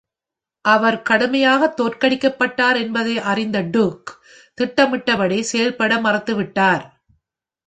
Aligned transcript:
அவர் 0.65 1.01
கடுமையாக 1.01 1.67
தோற்கடிக்கப்பட்டார் 1.77 2.77
என்பதை 2.77 3.19
அறிந்த 3.31 3.61
டுக், 3.71 4.09
திட்டமிட்டபடி 4.57 5.41
செயல்பட 5.43 5.97
மறுத்துவிட்டார். 5.97 6.83